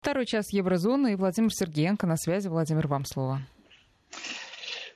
[0.00, 2.48] Второй час Еврозоны и Владимир Сергеенко на связи.
[2.48, 3.42] Владимир, вам слово.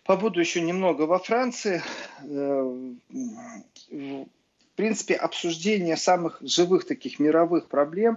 [0.04, 1.82] Побуду еще немного во Франции.
[2.22, 2.94] Э,
[3.90, 8.16] в принципе, обсуждение самых живых таких мировых проблем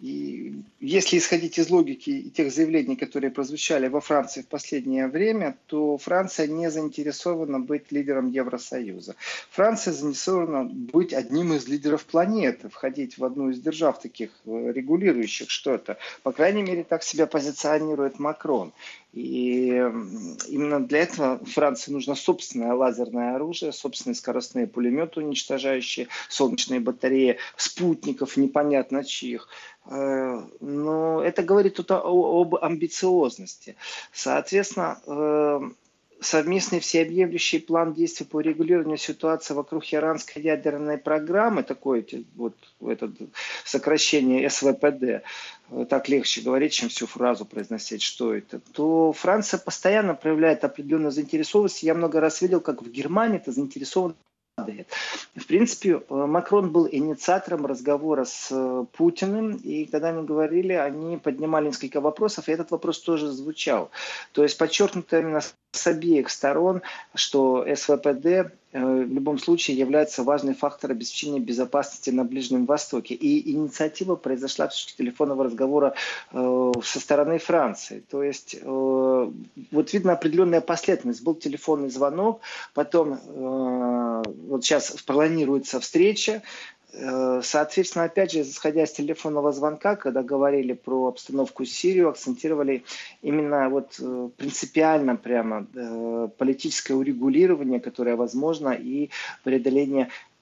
[0.00, 5.56] и если исходить из логики и тех заявлений, которые прозвучали во Франции в последнее время,
[5.66, 9.14] то Франция не заинтересована быть лидером Евросоюза.
[9.50, 15.48] Франция заинтересована быть одним из лидеров планеты, входить в одну из держав таких э, регулирующих
[15.48, 15.96] что-то.
[16.22, 18.72] По крайней мере, так себя позиционирует Макрон.
[19.14, 19.68] И
[20.48, 28.36] именно для этого Франции нужно собственное лазерное оружие, собственные скоростные пулеметы, уничтожающие солнечные батареи, спутников
[28.36, 29.48] непонятно чьих.
[29.86, 33.76] Э, но это говорит тут об амбициозности.
[34.12, 35.60] Соответственно, э,
[36.20, 43.12] совместный всеобъемлющий план действий по регулированию ситуации вокруг иранской ядерной программы, такое вот это
[43.64, 45.22] сокращение СВПД, э,
[45.88, 51.82] так легче говорить, чем всю фразу произносить, что это, то Франция постоянно проявляет определенную заинтересованность.
[51.82, 53.52] Я много раз видел, как в Германии это
[54.56, 54.86] заинтересован
[55.36, 61.16] в принципе, э, Макрон был инициатором разговора с э, Путиным, и когда они говорили, они
[61.16, 63.90] поднимали несколько вопросов, и этот вопрос тоже звучал.
[64.32, 66.82] То есть подчеркнуто именно с обеих сторон,
[67.14, 73.14] что СВПД в любом случае является важным фактором обеспечения безопасности на Ближнем Востоке.
[73.14, 75.94] И инициатива произошла с телефонного разговора
[76.32, 78.02] э, со стороны Франции.
[78.10, 79.30] То есть э,
[79.70, 81.22] вот видно определенная последовательность.
[81.22, 82.40] Был телефонный звонок,
[82.74, 86.73] потом вот сейчас планируется встреча, Э,
[87.42, 92.84] соответственно, опять же, исходя из телефонного звонка, когда говорили про обстановку в Сирию, акцентировали
[93.22, 99.10] именно вот э, принципиально прямо э, политическое урегулирование, которое возможно, и
[99.42, 100.33] преодоление Э,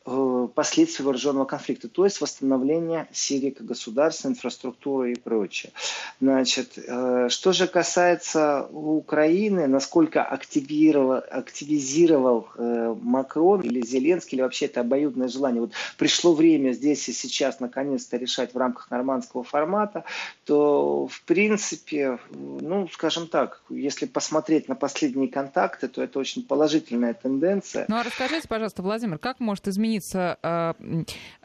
[0.54, 5.72] последствий вооруженного конфликта, то есть восстановление Сирии как государства, инфраструктуры и прочее.
[6.20, 14.66] Значит, э, что же касается Украины, насколько активировал, активизировал э, Макрон или Зеленский, или вообще
[14.66, 20.04] это обоюдное желание, вот пришло время здесь и сейчас наконец-то решать в рамках нормандского формата,
[20.44, 27.14] то в принципе, ну, скажем так, если посмотреть на последние контакты, то это очень положительная
[27.14, 27.86] тенденция.
[27.88, 30.74] Ну а расскажите, пожалуйста, Владимир, как может измениться изменится э,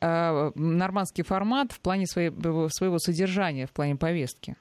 [0.01, 4.55] э, нормандский формат в плане своего, своего содержания, в плане повестки?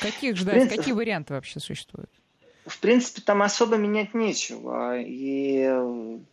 [0.00, 2.10] Каких ждать, принципе, какие варианты вообще существуют?
[2.64, 4.98] В принципе, там особо менять нечего.
[4.98, 5.70] И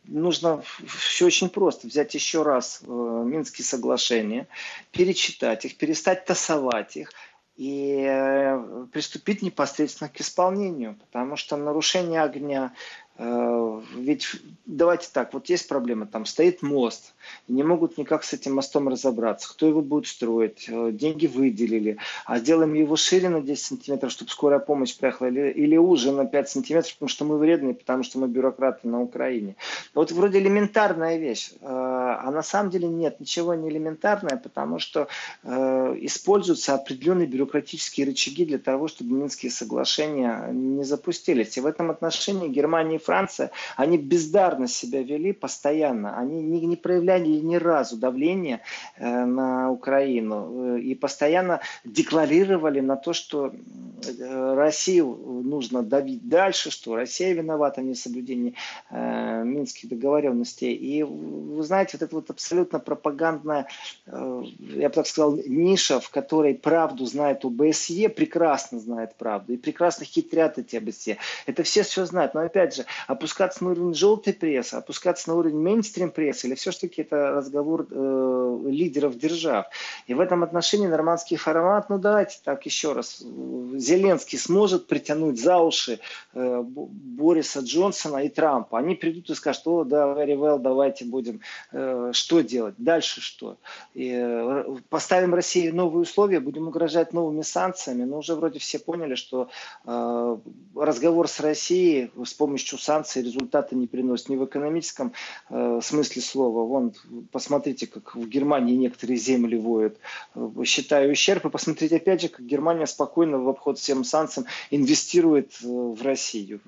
[0.06, 1.88] нужно все очень просто.
[1.88, 4.48] Взять еще раз э, Минские соглашения,
[4.92, 7.12] перечитать их, перестать тасовать их
[7.56, 10.96] и э, приступить непосредственно к исполнению.
[10.96, 14.28] Потому что нарушение огня, Э, ведь
[14.66, 17.14] давайте так, вот есть проблема, там стоит мост,
[17.48, 22.40] не могут никак с этим мостом разобраться, кто его будет строить, э, деньги выделили, а
[22.40, 26.50] сделаем его шире на 10 сантиметров, чтобы скорая помощь приехала, или, или уже на 5
[26.50, 29.56] сантиметров, потому что мы вредные, потому что мы бюрократы на Украине.
[29.94, 35.08] Вот вроде элементарная вещь, э, а на самом деле нет, ничего не элементарное, потому что
[35.44, 41.58] используются определенные бюрократические рычаги для того, чтобы Минские соглашения не запустились.
[41.58, 46.18] И в этом отношении Германия Франция, они бездарно себя вели постоянно.
[46.18, 48.62] Они не, не проявляли ни разу давления
[48.98, 50.76] э, на Украину.
[50.76, 57.82] Э, и постоянно декларировали на то, что э, Россию нужно давить дальше, что Россия виновата
[57.82, 58.56] в несоблюдении
[58.90, 60.74] э, минских договоренностей.
[60.74, 63.68] И вы знаете, вот это вот абсолютно пропагандная,
[64.08, 64.44] э,
[64.76, 69.54] я бы так сказал, ниша, в которой правду знает ОБСЕ, прекрасно знает правду.
[69.54, 71.18] И прекрасно хитрят эти ОБСЕ.
[71.46, 72.34] Это все все знают.
[72.34, 77.02] Но опять же, опускаться на уровень желтой прессы, опускаться на уровень мейнстрим прессы, или все-таки
[77.02, 79.68] это разговор э, лидеров держав.
[80.08, 85.58] И в этом отношении нормандский формат, ну давайте так еще раз, Зеленский сможет притянуть за
[85.58, 86.00] уши
[86.34, 88.78] э, Бориса Джонсона и Трампа.
[88.80, 93.58] Они придут и скажут, о, да, very well, давайте будем, э, что делать, дальше что?
[93.94, 99.16] И, э, поставим России новые условия, будем угрожать новыми санкциями, но уже вроде все поняли,
[99.16, 99.50] что
[99.86, 100.38] э,
[100.76, 105.14] разговор с Россией с помощью санкций результата не приносит ни в экономическом
[105.50, 106.66] э, смысле слова.
[106.66, 106.94] Вон,
[107.32, 109.98] посмотрите, как в Германии некоторые земли воют,
[110.36, 115.52] э, считаю ущерб, и посмотрите опять же, как Германия спокойно в обход всем санкциям инвестирует
[115.64, 116.60] э, в Россию.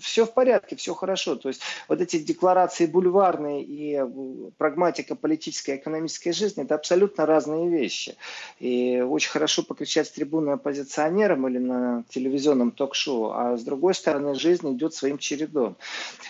[0.00, 1.36] Все в порядке, все хорошо.
[1.36, 4.06] То есть вот эти декларации бульварные и э,
[4.58, 8.16] прагматика политической и экономической жизни– это абсолютно разные вещи.
[8.60, 14.34] И очень хорошо покричать с трибуны оппозиционерам или на телевизионном ток-шоу, а с другой стороны
[14.34, 15.63] жизнь идет своим чередом.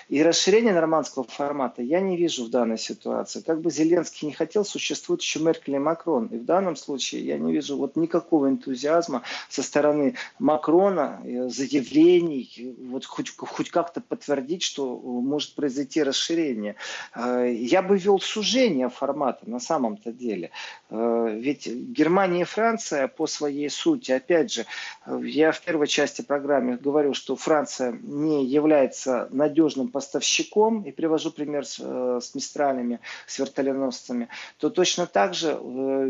[0.09, 3.41] И расширение нормандского формата я не вижу в данной ситуации.
[3.41, 6.27] Как бы Зеленский не хотел, существует еще Меркель и Макрон.
[6.27, 12.75] И в данном случае я не вижу вот никакого энтузиазма со стороны Макрона, э, заявлений,
[12.89, 16.77] вот хоть, хоть как-то подтвердить, что может произойти расширение.
[17.15, 20.51] Э, я бы вел сужение формата на самом-то деле.
[20.91, 24.67] Э, ведь Германия и Франция по своей сути, опять же,
[25.07, 31.65] я в первой части программы говорю, что Франция не является надежным поставщиком, и привожу пример
[31.67, 34.29] с, с мистралями, с вертоленосцами,
[34.59, 35.59] то точно так же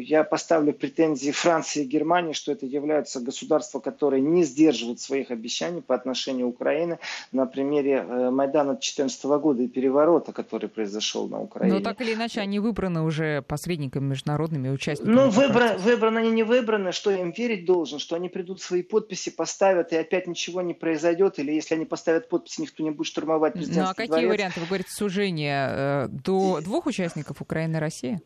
[0.01, 5.83] я поставлю претензии Франции и Германии, что это являются государства, которые не сдерживают своих обещаний
[5.83, 6.99] по отношению к Украине
[7.33, 11.75] на примере э, Майдана 2014 года и переворота, который произошел на Украине.
[11.75, 15.15] Но так или иначе они выбраны уже посредниками международными участниками.
[15.15, 19.31] Ну, выбраны, выбраны они не выбраны, что им верить должен, что они придут свои подписи,
[19.31, 23.53] поставят, и опять ничего не произойдет, или если они поставят подписи, никто не будет штурмовать
[23.55, 24.31] президентский Ну, а какие дворец.
[24.31, 24.61] варианты?
[24.61, 28.21] Вы говорите, сужение э, до двух участников Украины и России?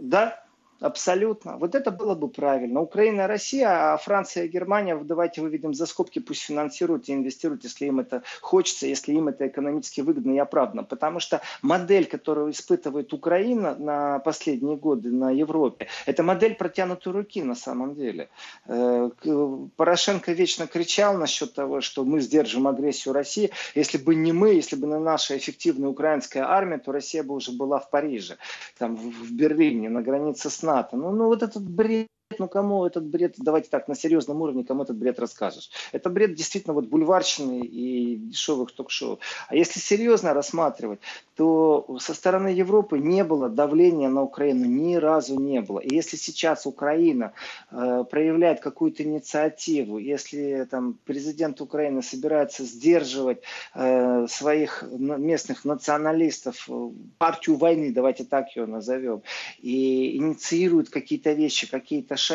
[0.00, 0.42] Да,
[0.80, 1.58] Абсолютно.
[1.58, 2.80] Вот это было бы правильно.
[2.80, 8.00] Украина, Россия, а Франция Германия, давайте выведем за скобки, пусть финансируют и инвестируют, если им
[8.00, 10.84] это хочется, если им это экономически выгодно и оправдано.
[10.84, 17.42] Потому что модель, которую испытывает Украина на последние годы на Европе, это модель протянутой руки
[17.42, 18.30] на самом деле.
[18.66, 19.10] Э,
[19.76, 23.50] Порошенко вечно кричал насчет того, что мы сдержим агрессию России.
[23.74, 27.52] Если бы не мы, если бы не наша эффективная украинская армия, то Россия бы уже
[27.52, 28.38] была в Париже,
[28.78, 30.96] там, в Берлине, на границе с НАТО.
[30.96, 32.08] Ну, ну вот этот бред
[32.40, 35.70] ну кому этот бред, давайте так, на серьезном уровне, кому этот бред расскажешь?
[35.92, 39.18] Это бред действительно вот бульварщины и дешевых ток-шоу.
[39.48, 41.00] А если серьезно рассматривать,
[41.36, 45.80] то со стороны Европы не было давления на Украину, ни разу не было.
[45.80, 47.32] И если сейчас Украина
[47.70, 53.42] э, проявляет какую-то инициативу, если там президент Украины собирается сдерживать
[53.74, 59.22] э, своих местных националистов, э, партию войны, давайте так ее назовем,
[59.58, 62.29] и инициирует какие-то вещи, какие-то шаги,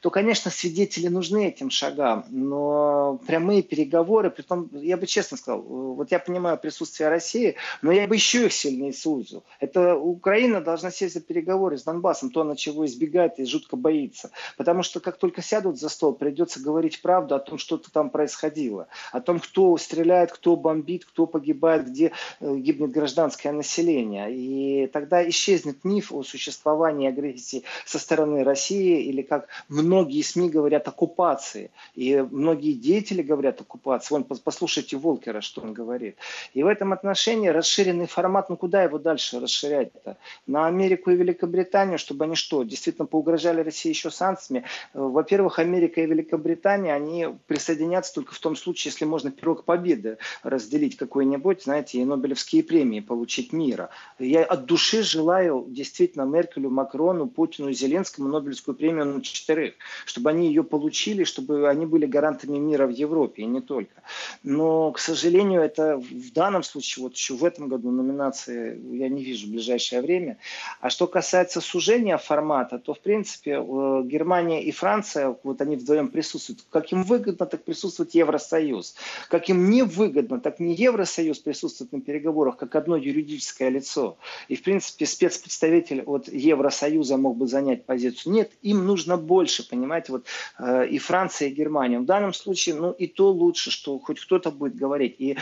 [0.00, 5.62] то, конечно, свидетели нужны этим шагам, но прямые переговоры, при том, я бы честно сказал,
[5.62, 9.44] вот я понимаю присутствие России, но я бы еще их сильнее сузил.
[9.60, 14.30] Это Украина должна сесть за переговоры с Донбассом, то, на чего избегает и жутко боится.
[14.56, 18.88] Потому что как только сядут за стол, придется говорить правду о том, что-то там происходило,
[19.12, 24.34] о том, кто стреляет, кто бомбит, кто погибает, где э, гибнет гражданское население.
[24.34, 30.88] И тогда исчезнет миф о существовании агрессии со стороны России или как многие СМИ говорят,
[30.88, 31.70] оккупации.
[31.94, 34.14] И многие деятели говорят оккупации.
[34.14, 36.16] Вон, послушайте Волкера, что он говорит.
[36.54, 40.16] И в этом отношении расширенный формат, ну куда его дальше расширять-то?
[40.46, 44.64] На Америку и Великобританию, чтобы они что, действительно поугрожали России еще санкциями?
[44.94, 50.96] Во-первых, Америка и Великобритания, они присоединятся только в том случае, если можно пирог победы разделить
[50.96, 53.90] какой-нибудь, знаете, и Нобелевские премии получить мира.
[54.18, 59.74] Я от души желаю действительно Меркелю, Макрону, Путину и Зеленскому Нобелевскую премию на четырех,
[60.04, 64.02] чтобы они ее получили, чтобы они были гарантами мира в Европе и не только.
[64.42, 69.24] Но, к сожалению, это в данном случае, вот еще в этом году номинации я не
[69.24, 70.38] вижу в ближайшее время.
[70.80, 76.08] А что касается сужения формата, то, в принципе, э, Германия и Франция, вот они вдвоем
[76.08, 76.64] присутствуют.
[76.70, 78.94] Как им выгодно, так присутствует Евросоюз.
[79.28, 84.16] Как им не выгодно, так не Евросоюз присутствует на переговорах, как одно юридическое лицо.
[84.48, 88.32] И, в принципе, спецпредставитель от Евросоюза мог бы занять позицию.
[88.32, 90.26] Нет, им нужно больше, понимаете, вот
[90.58, 91.98] э, и Франция, и Германия.
[91.98, 95.16] В данном случае, ну и то лучше, что хоть кто-то будет говорить.
[95.18, 95.36] И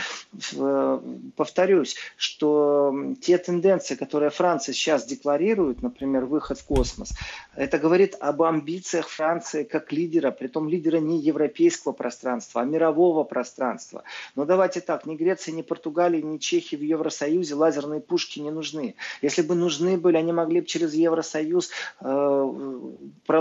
[0.55, 0.99] э,
[1.35, 7.13] повторюсь, что те тенденции, которые Франция сейчас декларирует, например, выход в космос,
[7.55, 13.23] это говорит об амбициях Франции как лидера, при том лидера не европейского пространства, а мирового
[13.23, 14.03] пространства.
[14.35, 18.95] Но давайте так, ни Греции, ни Португалии, ни Чехии в Евросоюзе лазерные пушки не нужны.
[19.21, 22.51] Если бы нужны были, они могли бы через Евросоюз э,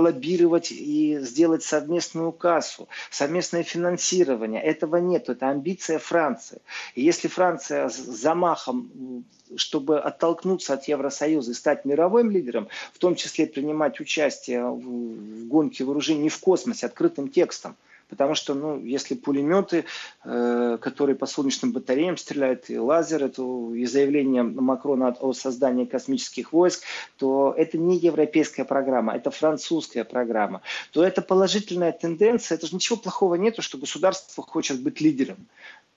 [0.01, 4.63] пролоббировать и сделать совместную кассу, совместное финансирование.
[4.63, 6.63] Этого нет, это амбиция Франции.
[6.95, 9.25] И если Франция с замахом,
[9.57, 15.85] чтобы оттолкнуться от Евросоюза и стать мировым лидером, в том числе принимать участие в гонке
[15.85, 17.77] вооружений в космосе открытым текстом,
[18.11, 19.85] Потому что, ну, если пулеметы,
[20.25, 26.53] э, которые по солнечным батареям стреляют, и лазеры, то и заявление Макрона о создании космических
[26.53, 26.83] войск,
[27.17, 30.63] то это не европейская программа, это французская программа.
[30.93, 35.47] То это положительная тенденция, это же ничего плохого нету, что государство хочет быть лидером.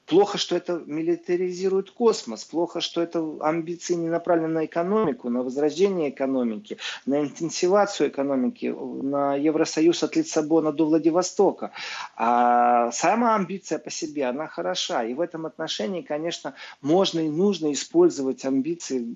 [0.05, 6.09] Плохо, что это милитаризирует космос, плохо, что это амбиции не направлены на экономику, на возрождение
[6.09, 11.71] экономики, на интенсивацию экономики, на Евросоюз от Лиссабона до Владивостока.
[12.17, 15.05] А сама амбиция по себе, она хороша.
[15.05, 19.07] И в этом отношении, конечно, можно и нужно использовать амбиции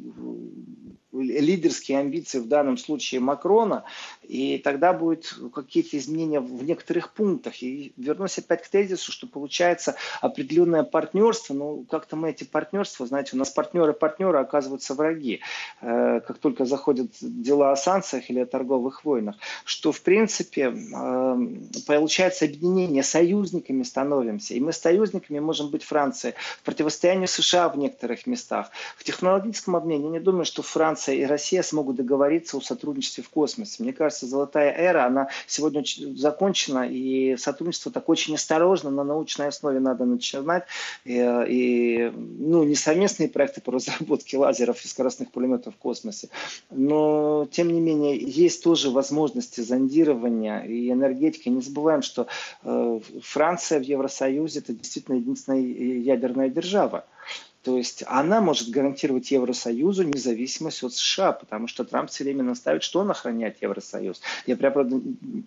[1.19, 3.83] лидерские амбиции в данном случае Макрона,
[4.23, 7.61] и тогда будут какие-то изменения в некоторых пунктах.
[7.63, 13.31] И вернусь опять к тезису, что получается определенное партнерство, но как-то мы эти партнерства, знаете,
[13.33, 15.41] у нас партнеры-партнеры оказываются враги,
[15.81, 21.37] э, как только заходят дела о санкциях или о торговых войнах, что в принципе э,
[21.85, 26.35] получается объединение, союзниками становимся, и мы союзниками можем быть Францией.
[26.59, 28.69] В противостоянии США в некоторых местах.
[28.97, 30.05] В технологическом обмене.
[30.05, 33.83] Я не думаю, что Франция Франция и Россия смогут договориться о сотрудничестве в космосе.
[33.83, 35.83] Мне кажется, золотая эра, она сегодня
[36.15, 40.65] закончена, и сотрудничество так очень осторожно, на научной основе надо начинать.
[41.05, 41.13] И,
[41.47, 46.29] и ну, не совместные проекты по разработке лазеров и скоростных пулеметов в космосе,
[46.71, 51.49] но, тем не менее, есть тоже возможности зондирования и энергетики.
[51.49, 52.27] Не забываем, что
[52.63, 57.05] э, Франция в Евросоюзе это действительно единственная ядерная держава.
[57.63, 62.83] То есть она может гарантировать Евросоюзу независимость от США, потому что Трамп все время наставит,
[62.83, 64.21] что он охраняет Евросоюз.
[64.45, 64.73] Я прям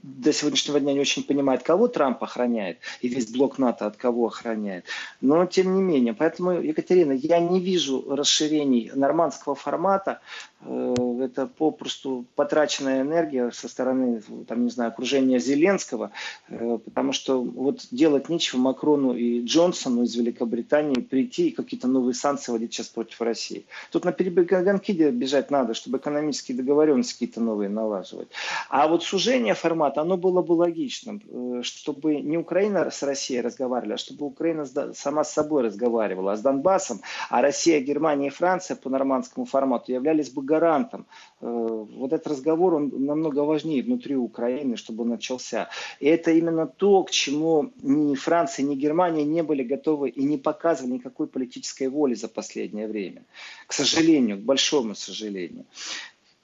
[0.02, 3.96] до сегодняшнего дня не очень понимаю, от кого Трамп охраняет и весь блок НАТО от
[3.96, 4.84] кого охраняет.
[5.20, 10.20] Но тем не менее, поэтому, Екатерина, я не вижу расширений нормандского формата.
[10.62, 16.10] Э, это попросту потраченная энергия со стороны, там, не знаю, окружения Зеленского,
[16.48, 22.14] э, потому что вот делать нечего Макрону и Джонсону из Великобритании прийти и какие-то новые
[22.14, 23.64] санкции вводить сейчас против России.
[23.90, 28.28] Тут на перегонки бежать надо, чтобы экономические договоренности какие-то новые налаживать.
[28.68, 33.94] А вот сужение формата, оно было бы логичным, э, чтобы не Украина с Россией разговаривали,
[33.94, 37.00] а чтобы Украина сама с собой разговаривала, а с Донбассом,
[37.30, 41.06] а Россия, Германия и Франция по нормандскому формату являлись бы гарантом.
[41.40, 45.68] Э, вот этот разговор, он намного важнее внутри Украины, чтобы он начался.
[46.00, 50.38] И это именно то, к чему ни Франция, ни Германия не были готовы и не
[50.38, 53.22] показывали никакой политической воли за последнее время.
[53.66, 55.64] К сожалению, к большому сожалению.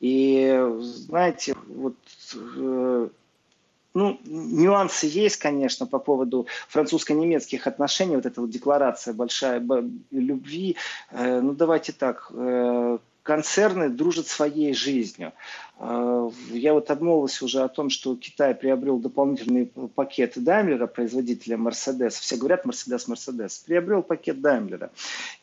[0.00, 1.96] И знаете, вот
[2.34, 3.08] э,
[3.96, 9.64] ну, нюансы есть, конечно, по поводу французско-немецких отношений, вот эта вот декларация большая
[10.10, 10.76] любви.
[11.10, 12.30] Э, ну, давайте так,
[13.26, 15.33] концерны дружат своей жизнью.
[15.78, 22.18] А, я вот обмолвился уже о том, что Китай приобрел дополнительный пакет Даймлера, производителя Мерседес.
[22.18, 23.59] Все говорят Мерседес, Мерседес.
[23.59, 24.90] Приобрел пакет Даймлера.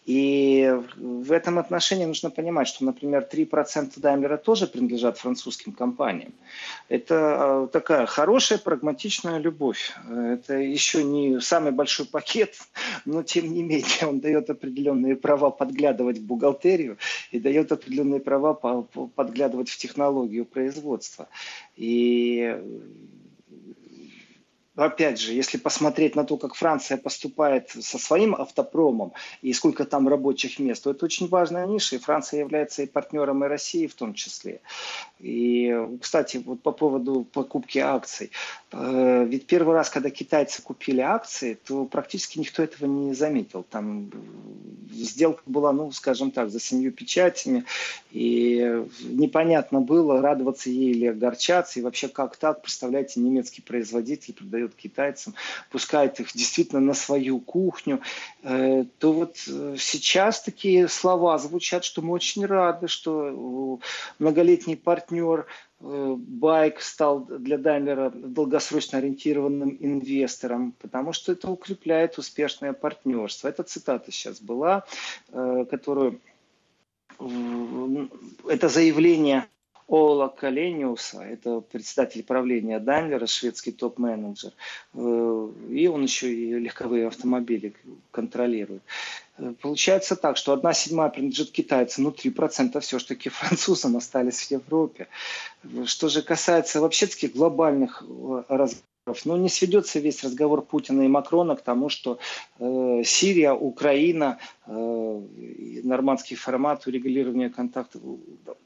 [0.05, 6.33] И в этом отношении нужно понимать, что, например, 3% Даймлера тоже принадлежат французским компаниям.
[6.89, 9.93] Это а, такая хорошая, прагматичная любовь.
[10.09, 12.57] Это еще не самый большой пакет,
[13.05, 16.97] но тем не менее он дает определенные права подглядывать в бухгалтерию
[17.31, 21.27] и дает определенные права подглядывать в технологии технологию производства.
[21.75, 22.57] И
[24.75, 30.07] опять же, если посмотреть на то, как Франция поступает со своим автопромом и сколько там
[30.07, 33.93] рабочих мест, то это очень важная ниша, и Франция является и партнером и России в
[33.93, 34.61] том числе.
[35.19, 38.31] И, кстати, вот по поводу покупки акций.
[38.71, 43.63] Э, ведь первый раз, когда китайцы купили акции, то практически никто этого не заметил.
[43.63, 44.11] Там
[44.91, 47.65] сделка была, ну, скажем так, за семью печатями,
[48.11, 54.62] и непонятно было, радоваться ей или огорчаться, и вообще как так, представляете, немецкий производитель продает
[54.69, 55.35] китайцам,
[55.69, 58.01] пускает их действительно на свою кухню,
[58.43, 63.79] э, то вот э, сейчас такие слова звучат, что мы очень рады, что
[64.19, 65.47] многолетний партнер
[65.83, 73.49] Э, Байк стал для Даймлера долгосрочно ориентированным инвестором, потому что это укрепляет успешное партнерство.
[73.49, 74.85] Это цитата сейчас была,
[75.29, 76.21] которую
[78.47, 79.45] это заявление
[79.87, 84.53] Ола Калениуса, это председатель правления Даймлера, шведский топ-менеджер,
[84.93, 87.73] э, и он еще и легковые автомобили
[88.11, 88.81] контролирует.
[89.37, 95.07] Э, получается так, что одна седьмая принадлежит китайцам, ну 3% все-таки французам остались в Европе.
[95.85, 98.43] Что же касается вообще таких глобальных э,
[99.25, 102.19] но не сведется весь разговор Путина и Макрона к тому, что
[102.59, 105.21] э, Сирия, Украина, э,
[105.83, 108.01] нормандский формат урегулирования контактов,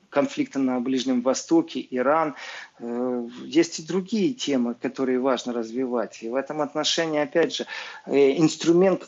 [0.09, 2.35] конфликта на Ближнем Востоке, Иран.
[2.79, 6.19] Э, есть и другие темы, которые важно развивать.
[6.21, 7.65] И в этом отношении, опять же,
[8.05, 9.07] э, инструмент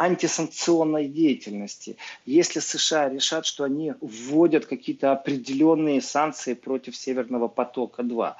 [0.00, 1.98] антисанкционной деятельности.
[2.24, 8.32] Если США решат, что они вводят какие-то определенные санкции против Северного потока-2,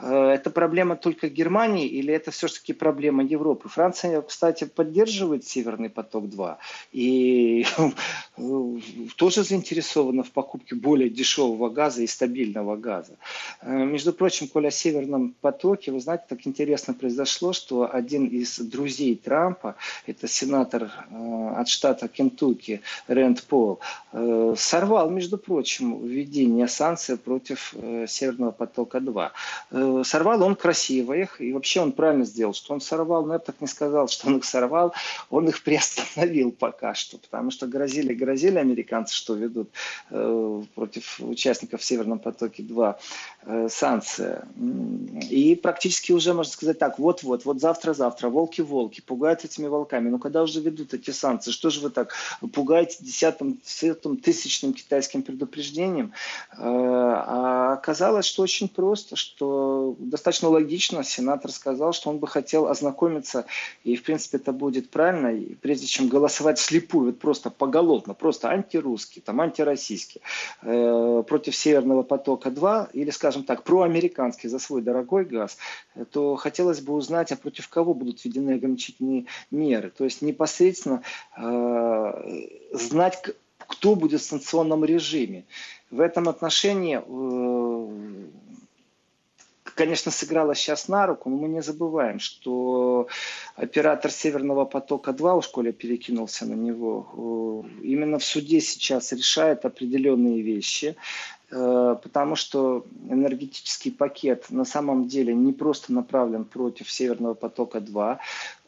[0.00, 3.68] э, это проблема только Германии или это все-таки проблема Европы?
[3.68, 6.56] Франция, кстати, поддерживает Северный поток-2
[6.90, 7.64] и
[9.16, 13.16] тоже заинтересована в покупке более дешевого газа и стабильного газа.
[13.60, 18.58] Э, между прочим, Коля, о Северном потоке, вы знаете, так интересно произошло, что один из
[18.58, 19.76] друзей Трампа,
[20.08, 23.80] это сенатор от штата Кентукки Рэнд Пол
[24.12, 30.04] э, сорвал, между прочим, введение санкций против э, Северного потока-2.
[30.04, 33.44] Сорвал он красиво их, и вообще он правильно сделал, что он сорвал, но я бы
[33.44, 34.94] так не сказал, что он их сорвал,
[35.30, 39.70] он их приостановил пока что, потому что грозили, грозили американцы, что ведут
[40.08, 42.96] против участников Северного потоке-2
[43.68, 44.40] санкции.
[45.30, 50.08] И практически уже, можно сказать так, вот-вот, вот завтра-завтра, волки-волки, пугают этими волками.
[50.08, 51.50] Но когда уже ведут эти санкции?
[51.50, 52.14] Что же вы так
[52.52, 56.12] пугаете десятым, сотым, тысячным китайским предупреждением?
[56.52, 61.04] Э, а оказалось, что очень просто, что достаточно логично.
[61.04, 63.44] Сенатор сказал, что он бы хотел ознакомиться,
[63.82, 68.48] и в принципе это будет правильно, и прежде чем голосовать слепую, вот просто поголовно, просто
[68.48, 70.20] антирусский, там, антироссийский,
[70.62, 75.58] э, против Северного потока-2, или, скажем так, проамериканский за свой дорогой газ,
[76.12, 79.90] то хотелось бы узнать, а против кого будут введены ограничительные меры.
[79.90, 81.02] То есть непосредственно
[81.36, 83.22] э, знать,
[83.66, 85.44] кто будет в санкционном режиме.
[85.90, 88.24] В этом отношении, э,
[89.74, 93.08] конечно, сыграло сейчас на руку, но мы не забываем, что
[93.56, 100.42] оператор Северного потока-2, уж Коля перекинулся на него, э, именно в суде сейчас решает определенные
[100.42, 100.96] вещи,
[101.54, 108.18] потому что энергетический пакет на самом деле не просто направлен против Северного потока-2,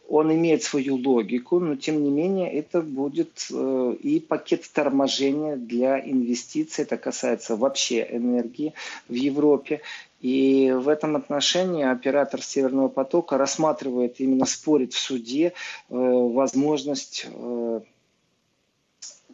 [0.09, 5.99] он имеет свою логику, но тем не менее это будет э, и пакет торможения для
[5.99, 6.85] инвестиций.
[6.85, 8.75] Это касается вообще энергии
[9.09, 9.81] в Европе.
[10.21, 15.52] И в этом отношении оператор Северного потока рассматривает, именно спорит в суде, э,
[15.90, 17.81] возможность э,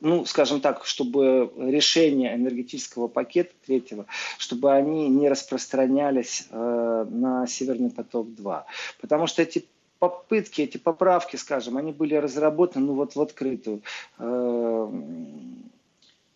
[0.02, 4.06] ну, скажем так, чтобы решения энергетического пакета третьего,
[4.37, 8.64] чтобы они не распространялись э, на Северный поток-2.
[9.00, 9.64] Потому что эти
[10.00, 13.82] попытки, эти поправки, скажем, они были разработаны ну, вот в открытую.
[14.18, 14.90] Э,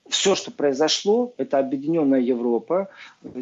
[0.09, 2.89] Все, что произошло, это объединенная Европа,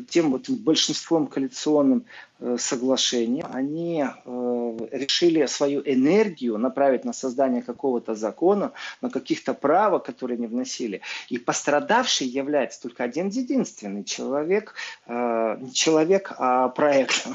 [0.08, 8.14] тем вот большинством коалиционным Э, соглашения, они э, решили свою энергию направить на создание какого-то
[8.14, 11.00] закона, на каких-то правок, которые не вносили.
[11.28, 14.74] И пострадавший является только один единственный человек,
[15.06, 17.26] э, не человек, а проект.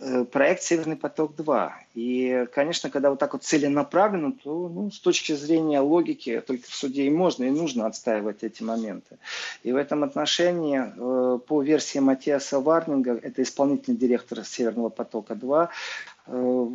[0.00, 1.70] Э, проект «Северный поток-2».
[1.94, 6.74] И, конечно, когда вот так вот целенаправленно, то ну, с точки зрения логики только в
[6.74, 9.18] суде и можно, и нужно отстаивать эти моменты.
[9.64, 15.68] И в этом отношении, э, по версии Матиаса Варнинга, это исполнительный директор Северного потока-2,
[16.26, 16.66] э,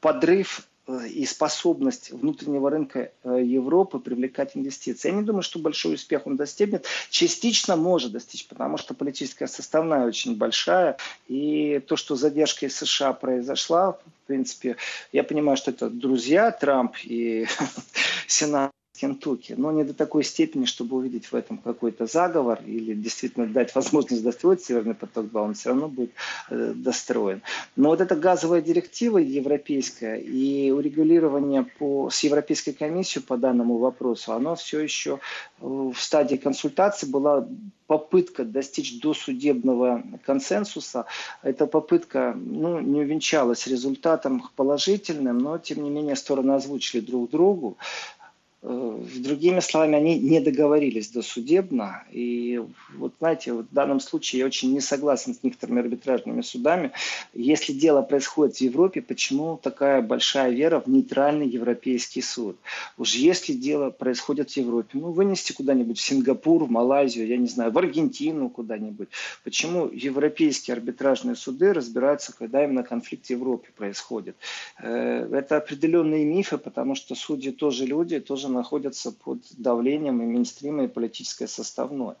[0.00, 5.08] подрыв э, и способность внутреннего рынка э, Европы привлекать инвестиции.
[5.08, 6.86] Я не думаю, что большой успех он достигнет.
[7.10, 10.96] Частично может достичь, потому что политическая составная очень большая.
[11.28, 14.76] И то, что задержка из США произошла, в принципе,
[15.12, 17.46] я понимаю, что это друзья Трамп и
[18.26, 18.72] Сенат
[19.02, 23.74] Кентукки, но не до такой степени, чтобы увидеть в этом какой-то заговор или действительно дать
[23.74, 26.12] возможность достроить Северный поток-2, он все равно будет
[26.50, 27.42] э, достроен.
[27.74, 34.34] Но вот эта газовая директива европейская и урегулирование по, с Европейской комиссией по данному вопросу,
[34.34, 35.18] оно все еще
[35.60, 37.48] э, в стадии консультации была
[37.88, 41.06] попытка достичь досудебного консенсуса.
[41.42, 47.76] Эта попытка ну, не увенчалась результатом положительным, но тем не менее стороны озвучили друг другу.
[48.64, 52.04] Э, другими словами, они не договорились досудебно.
[52.12, 52.62] И
[52.94, 56.92] вот знаете, в данном случае я очень не согласен с некоторыми арбитражными судами.
[57.34, 62.56] Если дело происходит в Европе, почему такая большая вера в нейтральный европейский суд?
[62.98, 67.48] Уж если дело происходит в Европе, ну вынести куда-нибудь в Сингапур, в Малайзию, я не
[67.48, 69.08] знаю, в Аргентину куда-нибудь.
[69.42, 74.36] Почему европейские арбитражные суды разбираются, когда именно конфликт в Европе происходит?
[74.80, 80.84] Э, это определенные мифы, потому что судьи тоже люди, тоже находятся под давлением и мейнстрима,
[80.84, 82.14] и политической составной.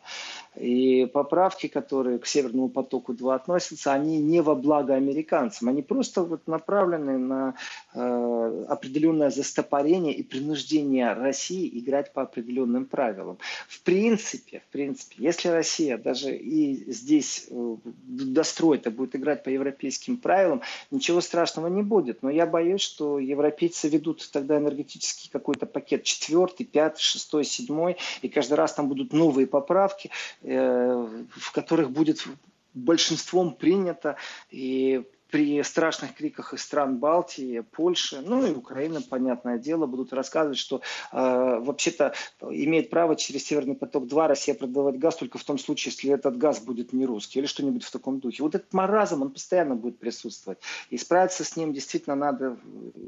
[0.56, 5.68] И поправки, которые к Северному потоку-2 относятся, они не во благо американцам.
[5.68, 7.54] Они просто вот направлены на
[7.94, 13.38] э, определенное застопорение и принуждение России играть по определенным правилам.
[13.66, 19.48] В принципе, в принципе, если Россия даже и здесь э, достроит, а будет играть по
[19.48, 20.60] европейским правилам,
[20.90, 22.22] ничего страшного не будет.
[22.22, 28.28] Но я боюсь, что европейцы ведут тогда энергетический какой-то пакет четвертый, пятый, шестой, седьмой, и
[28.28, 30.10] каждый раз там будут новые поправки,
[30.42, 32.26] в которых будет
[32.74, 34.16] большинством принято
[34.50, 40.58] и при страшных криках из стран Балтии, Польши, ну и Украины, понятное дело, будут рассказывать,
[40.58, 45.92] что э, вообще-то имеет право через Северный поток-2 Россия продавать газ только в том случае,
[45.92, 48.42] если этот газ будет не русский или что-нибудь в таком духе.
[48.42, 50.58] Вот этот маразм, он постоянно будет присутствовать.
[50.90, 52.58] И справиться с ним действительно надо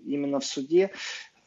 [0.06, 0.92] именно в суде.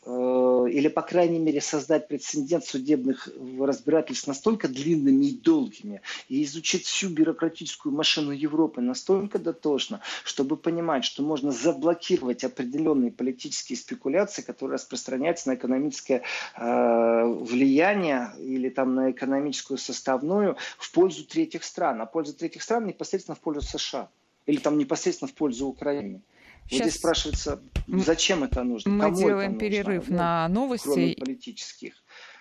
[0.09, 3.27] Э, или, по крайней мере, создать прецедент судебных
[3.59, 11.03] разбирательств настолько длинными и долгими, и изучить всю бюрократическую машину Европы настолько дотошно, чтобы понимать,
[11.03, 16.23] что можно заблокировать определенные политические спекуляции, которые распространяются на экономическое
[16.55, 22.87] э, влияние или там на экономическую составную в пользу третьих стран, а пользу третьих стран
[22.87, 24.09] непосредственно в пользу США
[24.45, 26.21] или там непосредственно в пользу Украины.
[26.67, 26.79] Сейчас...
[26.79, 28.91] Вот здесь спрашивается, зачем это нужно?
[28.91, 30.17] Мы Кому делаем это перерыв нужно?
[30.17, 30.85] на новости.
[30.85, 31.93] Кроме политических.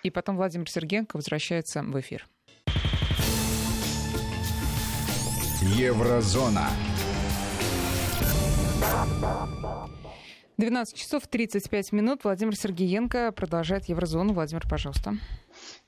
[0.03, 2.27] И потом Владимир Сергеенко возвращается в эфир.
[5.61, 6.69] Еврозона.
[10.57, 12.23] 12 часов 35 минут.
[12.23, 14.33] Владимир Сергеенко продолжает Еврозону.
[14.33, 15.15] Владимир, пожалуйста.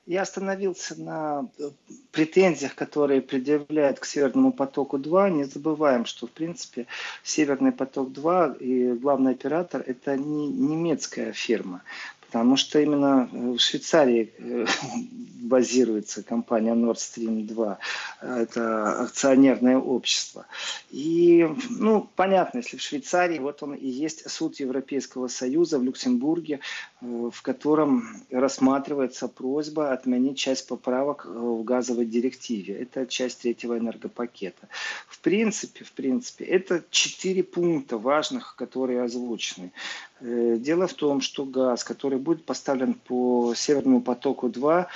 [0.06, 1.70] Я остановился на э,
[2.12, 5.30] претензиях, которые предъявляют к Северному потоку-2.
[5.30, 6.86] Не забываем, что, в принципе,
[7.24, 11.82] Северный поток-2 и главный оператор– это не немецкая фирма.
[12.30, 14.64] Потому что именно в Швейцарии э,
[15.42, 17.78] базируется компания Nord Stream 2.
[18.20, 20.46] Это акционерное общество.
[20.90, 26.60] И, ну, понятно, если в Швейцарии, вот он и есть суд Европейского Союза в Люксембурге,
[27.00, 32.74] э, в котором рассматривается просьба отменить часть поправок э, в газовой директиве.
[32.74, 34.68] Это часть третьего энергопакета.
[35.08, 39.72] В принципе, в принципе, это четыре пункта важных, которые озвучены.
[40.20, 44.86] Э, дело в том, что газ, который будет поставлен по Северному потоку-2,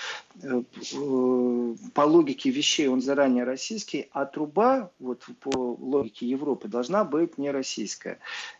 [0.42, 7.04] э, э, по логике вещей он заранее российский, а труба, вот по логике Европы, должна
[7.04, 8.18] быть не российская.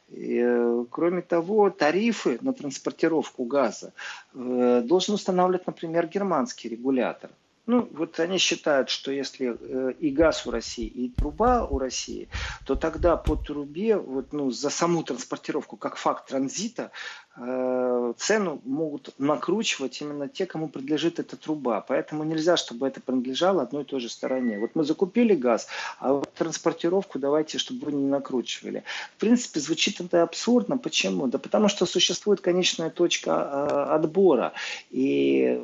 [0.09, 0.43] И,
[0.91, 3.93] кроме того, тарифы на транспортировку газа
[4.33, 7.31] должен устанавливать, например, германский регулятор.
[7.67, 12.29] Ну, вот они считают, что если э, и газ у России, и труба у России,
[12.67, 16.91] то тогда по трубе, вот, ну, за саму транспортировку, как факт транзита,
[17.37, 21.81] э, цену могут накручивать именно те, кому принадлежит эта труба.
[21.81, 24.59] Поэтому нельзя, чтобы это принадлежало одной и той же стороне.
[24.59, 25.67] Вот мы закупили газ,
[25.99, 28.85] а вот транспортировку давайте, чтобы вы не накручивали.
[29.17, 30.77] В принципе, звучит это абсурдно.
[30.77, 31.29] Почему?
[31.29, 34.53] Да потому что существует конечная точка э, отбора.
[34.91, 35.63] И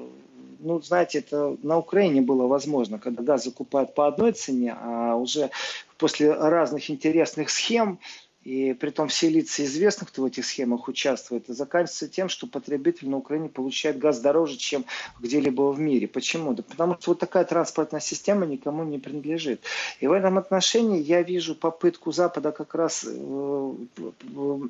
[0.62, 5.50] ну, знаете, это на Украине было возможно, когда газ закупают по одной цене, а уже
[5.98, 7.98] после разных интересных схем
[8.42, 12.46] и при том все лица известных, кто в этих схемах участвует, и заканчивается тем, что
[12.46, 14.86] потребитель на Украине получает газ дороже, чем
[15.20, 16.08] где-либо в мире.
[16.08, 16.54] Почему?
[16.54, 19.62] Да потому что вот такая транспортная система никому не принадлежит.
[20.00, 23.72] И в этом отношении я вижу попытку Запада как раз э,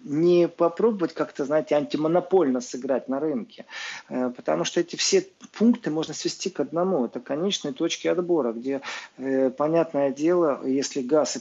[0.05, 3.67] не попробовать как-то, знаете, антимонопольно сыграть на рынке.
[4.09, 7.05] Э, потому что эти все пункты можно свести к одному.
[7.05, 8.81] Это конечные точки отбора, где,
[9.17, 11.39] э, понятное дело, если газ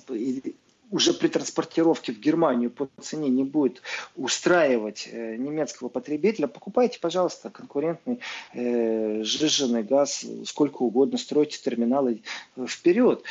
[0.91, 3.81] уже при транспортировке в Германию по цене не будет
[4.15, 8.19] устраивать э, немецкого потребителя, покупайте, пожалуйста, конкурентный
[8.53, 12.21] э, сжиженный газ сколько угодно, стройте терминалы
[12.55, 13.23] э, вперед.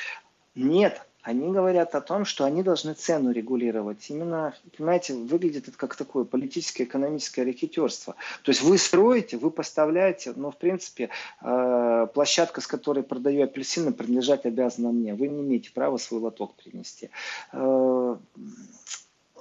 [0.55, 4.09] Нет, они говорят о том, что они должны цену регулировать.
[4.09, 8.15] Именно, понимаете, выглядит это как такое политическое, экономическое рекетерство.
[8.45, 11.11] То есть вы строите, вы поставляете, но в принципе
[11.43, 15.15] э, площадка, с которой продаю апельсины, принадлежать обязана мне.
[15.15, 17.11] Вы не имеете права свой лоток принести.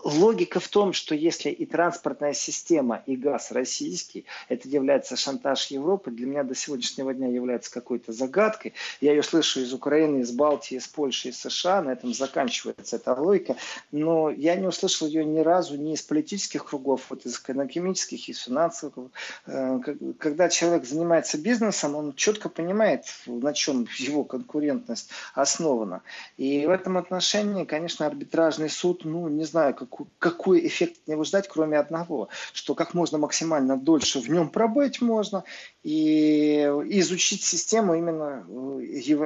[0.04, 6.12] Логика в том, что если и транспортная система, и газ российский, это является шантаж Европы,
[6.12, 8.74] для меня до сегодняшнего дня является какой-то загадкой.
[9.02, 13.14] Я ее слышу из Украины, из Балтии, из Польши, из США, на этом заканчивается эта
[13.14, 13.56] логика,
[13.92, 18.40] но я не услышал ее ни разу ни из политических кругов, вот из экономических, из
[18.40, 19.12] финансовых.
[19.46, 19.80] Э,
[20.20, 26.02] когда человек занимается бизнесом, он четко понимает, на чем его конкурентность основана.
[26.38, 31.24] И в этом отношении, конечно, арбитражный суд, ну, не знаю, как какой эффект от него
[31.24, 35.44] ждать, кроме одного, что как можно максимально дольше в нем пробыть можно
[35.84, 38.82] и изучить систему именно э,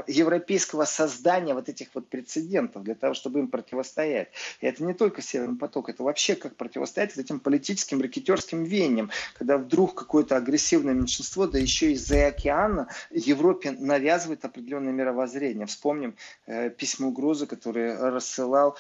[0.08, 4.30] европейского создания вот этих вот прецедентов для того, чтобы им противостоять.
[4.60, 9.58] И это не только Северный поток, это вообще как противостоять этим политическим ракетерским веяниям, когда
[9.58, 15.66] вдруг какое-то агрессивное меньшинство, да еще из-за океана, Европе навязывает определенное мировоззрение.
[15.66, 18.78] Вспомним э, письмо угрозы, которое рассылал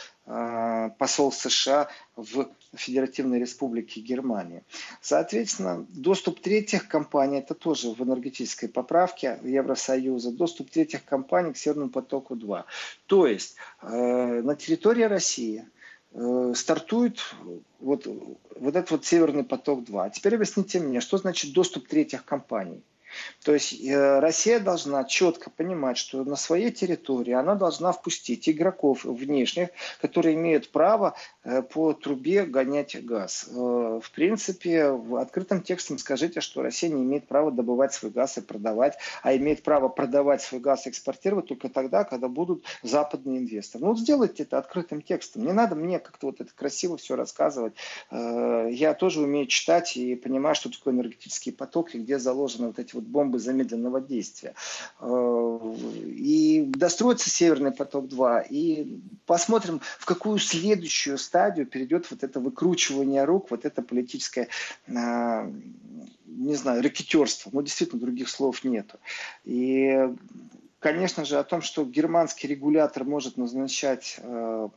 [0.97, 4.63] посол США в Федеративной Республике Германии.
[5.01, 11.89] Соответственно, доступ третьих компаний, это тоже в энергетической поправке Евросоюза, доступ третьих компаний к Северному
[11.89, 12.63] потоку-2.
[13.07, 13.87] То есть э,
[14.41, 15.67] на территории России
[16.13, 17.19] э, стартует
[17.79, 20.05] вот, вот этот вот Северный поток-2.
[20.05, 22.81] А теперь объясните мне, что значит доступ третьих компаний?
[23.43, 29.03] То есть э, Россия должна четко понимать, что на своей территории она должна впустить игроков
[29.03, 29.69] внешних,
[29.99, 33.47] которые имеют право э, по трубе гонять газ.
[33.49, 38.37] Э, в принципе, в открытым текстом скажите, что Россия не имеет права добывать свой газ
[38.37, 43.39] и продавать, а имеет право продавать свой газ и экспортировать только тогда, когда будут западные
[43.39, 43.83] инвесторы.
[43.83, 45.45] Ну вот сделайте это открытым текстом.
[45.45, 47.73] Не надо мне как-то вот это красиво все рассказывать.
[48.11, 52.95] Я тоже умею читать и понимаю, что такое энергетический поток и где заложены вот эти
[52.95, 54.53] вот вот бомбы замедленного действия.
[54.99, 63.23] Э, и достроится Северный поток-2, и посмотрим, в какую следующую стадию перейдет вот это выкручивание
[63.23, 64.47] рук, вот это политическое
[64.87, 65.51] э,
[66.25, 67.49] не знаю, рэкетерство.
[67.53, 68.99] Но действительно, других слов нету.
[69.43, 70.09] И
[70.79, 74.69] конечно же, о том, что германский регулятор может назначать э,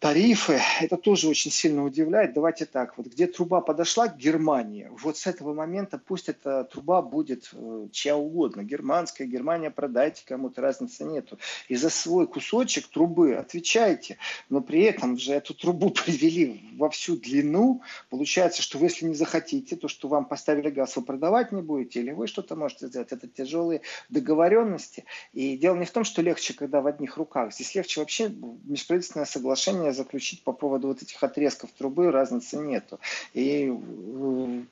[0.00, 2.32] тарифы, это тоже очень сильно удивляет.
[2.32, 7.02] Давайте так, вот где труба подошла к Германии, вот с этого момента пусть эта труба
[7.02, 11.38] будет э, чья угодно, германская, Германия, продайте кому-то, разницы нету.
[11.68, 14.16] И за свой кусочек трубы отвечайте,
[14.48, 17.82] но при этом же эту трубу привели во всю длину.
[18.08, 22.00] Получается, что вы, если не захотите, то, что вам поставили газ, вы продавать не будете,
[22.00, 23.12] или вы что-то можете сделать.
[23.12, 25.04] Это тяжелые договоренности.
[25.34, 27.52] И дело не в том, что легче, когда в одних руках.
[27.52, 28.32] Здесь легче вообще
[28.64, 32.98] межправительственное соглашение решение заключить по поводу вот этих отрезков трубы, разницы нету.
[33.34, 33.72] И,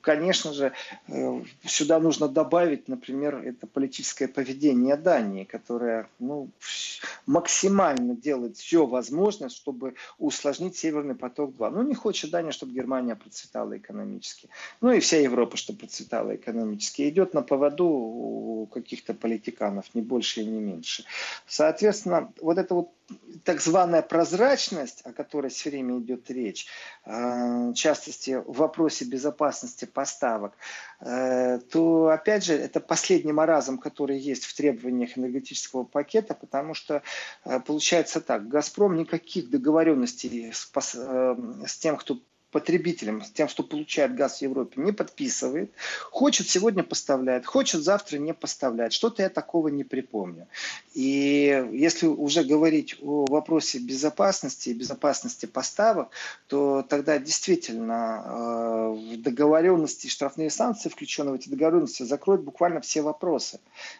[0.01, 0.71] конечно же,
[1.07, 6.47] э, сюда нужно добавить, например, это политическое поведение Дании, которое ну,
[7.25, 11.69] максимально делает все возможное, чтобы усложнить Северный поток-2.
[11.69, 14.49] Ну, не хочет Дания, чтобы Германия процветала экономически.
[14.81, 17.09] Ну, и вся Европа, чтобы процветала экономически.
[17.09, 21.03] Идет на поводу у каких-то политиканов, не больше и не меньше.
[21.47, 22.89] Соответственно, вот это вот
[23.43, 26.67] так званая прозрачность, о которой все время идет речь,
[27.05, 27.11] э,
[27.71, 30.53] в частности в вопросе безопасности поставок,
[30.99, 37.01] э, то опять же это последний маразм, который есть в требованиях энергетического пакета, потому что
[37.45, 42.19] э, получается так, Газпром никаких договоренностей с, с тем, кто
[42.51, 45.71] потребителям, с тем, что получает газ в Европе, не подписывает.
[46.11, 48.93] Хочет сегодня поставляет, хочет завтра не поставляет.
[48.93, 50.47] Что-то я такого не припомню.
[50.93, 56.09] И если уже говорить о вопросе безопасности и безопасности поставок,
[56.47, 63.01] то тогда действительно э, в договоренности штрафные санкции, включенные в эти договоренности, закроют буквально все
[63.01, 63.59] вопросы.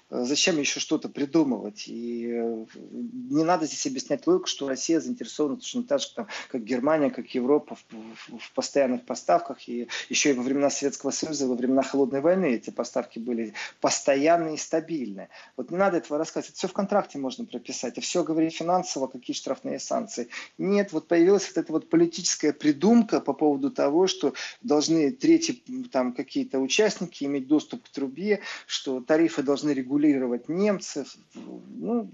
[0.09, 1.83] Э, зачем еще что-то придумывать?
[1.87, 6.07] И э, не надо здесь объяснять логику, что Россия заинтересована точно так же,
[6.49, 9.67] как Германия, как Европа в, в постоянных поставках.
[9.67, 14.55] И еще и во времена Советского Союза, во времена Холодной войны эти поставки были постоянные
[14.55, 15.29] и стабильные.
[15.57, 16.57] Вот не надо этого рассказывать.
[16.57, 17.97] Все в контракте можно прописать.
[17.97, 20.29] И все говорить финансово, какие штрафные санкции.
[20.57, 26.13] Нет, вот появилась вот эта вот политическая придумка по поводу того, что должны третьи там
[26.13, 31.05] какие-то участники иметь доступ к трубе, что тарифы должны регулировать немцы.
[31.33, 32.09] Ну,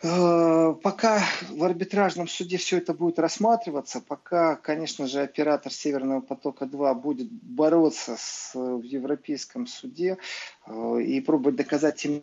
[0.00, 7.30] пока в арбитражном суде все это будет рассматриваться, пока, конечно же, оператор Северного потока-2 будет
[7.30, 10.18] бороться с, в Европейском суде
[10.66, 12.22] э, и пробовать доказать им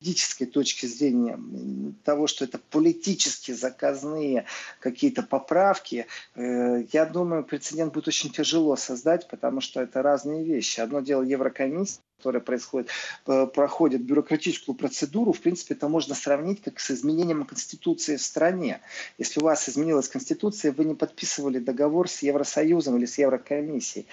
[0.00, 1.38] юридической точки зрения
[2.04, 4.46] того, что это политически заказные
[4.80, 10.80] какие-то поправки, э, я думаю, прецедент будет очень тяжело создать, потому что это разные вещи.
[10.80, 12.90] Одно дело Еврокомиссия, которая происходит,
[13.26, 18.80] э, проходит бюрократическую процедуру, в принципе, это можно сравнить как с изменением Конституции в стране.
[19.18, 24.06] Если у вас изменилась Конституция, вы не подписывали договор с Евросоюзом или с Еврокомиссией,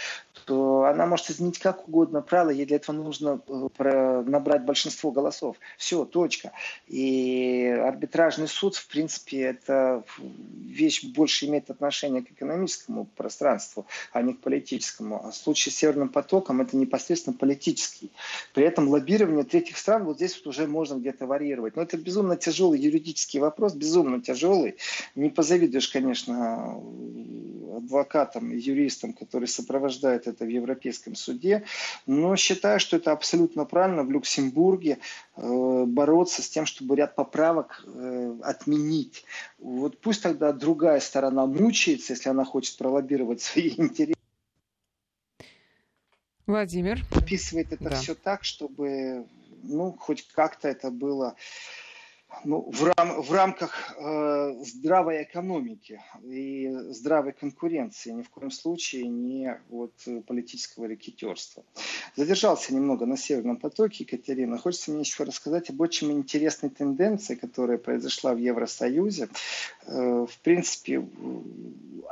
[0.46, 5.58] то она может изменить как угодно правила, ей для этого нужно э, набрать большинство голосов.
[5.78, 6.52] Все, точка.
[6.88, 14.34] И арбитражный суд, в принципе, это вещь больше имеет отношение к экономическому пространству, а не
[14.34, 15.26] к политическому.
[15.26, 18.12] А в случае с Северным потоком это непосредственно политический юридический.
[18.54, 21.76] При этом лоббирование третьих стран, вот здесь вот уже можно где-то варьировать.
[21.76, 24.76] Но это безумно тяжелый юридический вопрос, безумно тяжелый.
[25.16, 26.82] Не позавидуешь, конечно,
[27.78, 31.64] адвокатам юристам, которые сопровождают это в Европейском суде.
[32.08, 34.98] Но считаю, что это абсолютно правильно в Люксембурге
[35.36, 39.26] э, бороться с тем, чтобы ряд поправок э, отменить.
[39.60, 44.16] Вот пусть тогда другая сторона мучается, если она хочет пролоббировать свои интересы.
[46.48, 47.04] Владимир.
[47.12, 47.96] Описывает это да.
[47.96, 49.28] все так, чтобы
[49.64, 51.36] ну, хоть как-то это было
[52.44, 59.08] ну, в, рам, в рамках э, здравой экономики и здравой конкуренции, ни в коем случае
[59.08, 59.94] не вот,
[60.28, 61.64] политического рекетерства.
[62.16, 64.58] Задержался немного на Северном потоке, Екатерина.
[64.58, 69.30] Хочется мне еще рассказать об очень интересной тенденции, которая произошла в Евросоюзе.
[69.88, 71.08] Э, в принципе,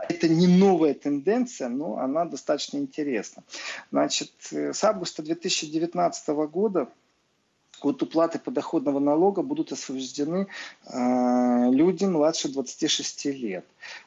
[0.09, 3.43] это не новая тенденция, но она достаточно интересна.
[3.91, 6.89] Значит, э, с августа 2019 года
[7.85, 10.47] от уплаты подоходного налога будут освобождены
[10.85, 13.65] э, люди младше 26 лет.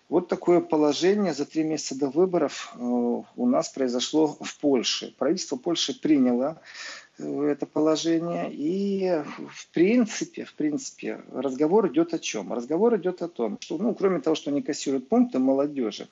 [0.09, 5.15] Вот такое положение за три месяца до выборов э, у нас произошло в Польше.
[5.19, 6.61] Правительство Польши приняло
[7.19, 8.51] это положение.
[8.53, 12.53] И в принципе, в принципе, разговор идет о чем?
[12.53, 16.09] Разговор идет о том, что, ну, кроме того, что они кассируют пункты молодежи,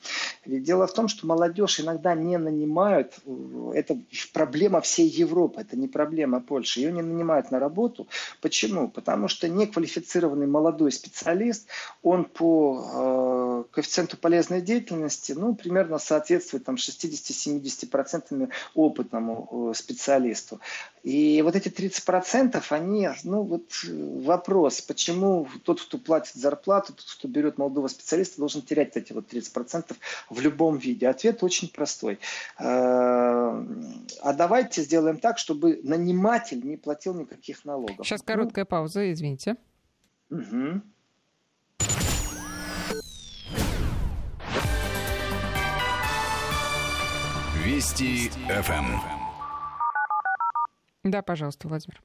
[0.46, 3.18] ведь дело в том, что молодежь иногда не нанимают,
[3.74, 3.98] это
[4.32, 8.08] проблема всей Европы, это не проблема Польши, ее не нанимают на работу.
[8.40, 8.88] Почему?
[8.88, 11.68] Потому что неквалифицированный молодой специалист,
[12.02, 20.60] он по э, коэффициенту полезной деятельности, ну, примерно соответствует там 60-70% опытному э, специалисту.
[21.04, 27.28] И вот эти 30%, они, ну вот вопрос, почему тот, кто платит зарплату, тот, кто
[27.28, 29.94] берет молодого специалиста, должен терять эти вот 30%
[30.30, 31.06] в любом виде?
[31.06, 32.18] Ответ очень простой.
[32.58, 38.06] Э, а давайте сделаем так, чтобы наниматель не платил никаких налогов.
[38.06, 39.56] Сейчас короткая ну, пауза, извините.
[40.30, 40.80] Угу.
[47.62, 49.13] Вести ФМ.
[51.04, 52.02] Да, пожалуйста, Владимир.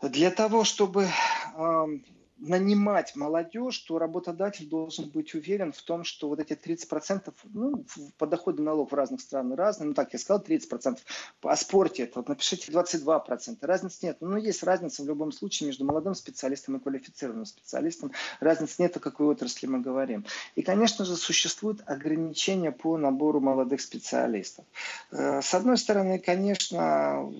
[0.00, 1.08] Для того, чтобы
[2.38, 7.84] нанимать молодежь, то работодатель должен быть уверен в том, что вот эти 30%, ну,
[8.18, 10.98] подоходный налог в разных странах разный, ну так я сказал 30%,
[11.42, 15.84] о спорте это, вот напишите 22%, разницы нет, ну есть разница в любом случае между
[15.84, 20.26] молодым специалистом и квалифицированным специалистом, разницы нет, о какой отрасли мы говорим.
[20.56, 24.66] И, конечно же, существуют ограничения по набору молодых специалистов.
[25.10, 27.32] Э, с одной стороны, конечно,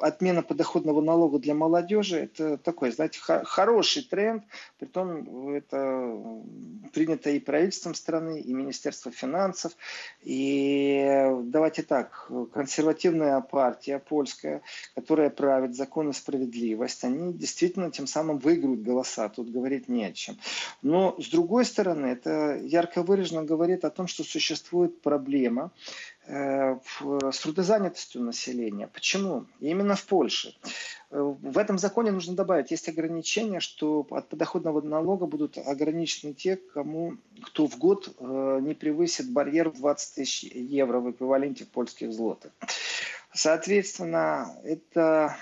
[0.00, 4.44] отмена подоходного налога для молодежи, это такой, знаете, хороший тренд,
[4.78, 6.18] притом это
[6.92, 9.72] принято и правительством страны, и Министерством финансов.
[10.22, 14.62] И давайте так, консервативная партия польская,
[14.94, 20.12] которая правит закон и справедливость, они действительно тем самым выиграют голоса, тут говорить не о
[20.12, 20.36] чем.
[20.82, 25.70] Но с другой стороны, это ярко выраженно говорит о том, что существует проблема,
[26.30, 28.86] с трудозанятостью населения.
[28.86, 29.46] Почему?
[29.58, 30.54] Именно в Польше.
[31.10, 36.56] Э, в этом законе нужно добавить, есть ограничение, что от подоходного налога будут ограничены те,
[36.56, 42.12] кому, кто в год э, не превысит барьер в 20 тысяч евро в эквиваленте польских
[42.12, 42.52] злотых.
[43.32, 45.36] Соответственно, это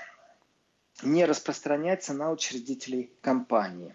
[1.03, 3.95] не распространяется на учредителей компании.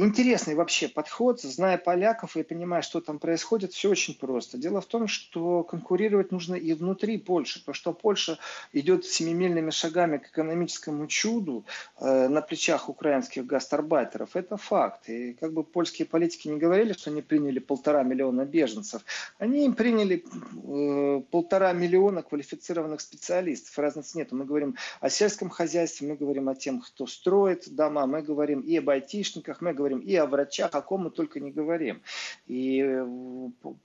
[0.00, 4.56] Интересный вообще подход, зная поляков и понимая, что там происходит, все очень просто.
[4.56, 8.38] Дело в том, что конкурировать нужно и внутри Польши, потому что Польша
[8.72, 11.64] идет семимильными шагами к экономическому чуду
[11.98, 14.36] э, на плечах украинских гастарбайтеров.
[14.36, 15.08] Это факт.
[15.08, 19.02] И как бы польские политики не говорили, что они приняли полтора миллиона беженцев,
[19.38, 20.24] они им приняли
[20.62, 23.76] э, полтора миллиона квалифицированных специалистов.
[23.76, 24.30] Разницы нет.
[24.30, 28.76] Мы говорим о сельском хозяйстве, мы говорим о тем, кто строит дома, мы говорим и
[28.76, 32.02] об айтишниках, мы говорим говорим и о врачах, о ком мы только не говорим.
[32.46, 33.06] И э,